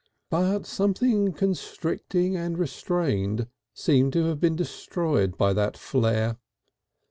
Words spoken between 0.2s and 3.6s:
But something constricting and restrained